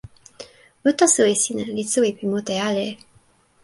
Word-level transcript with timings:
uta 0.89 1.05
suwi 1.13 1.33
sina 1.43 1.63
li 1.75 1.83
suwi 1.91 2.09
pi 2.17 2.25
mute 2.31 2.53
ale. 2.69 2.87